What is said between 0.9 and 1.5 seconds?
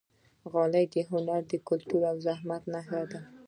د هنر،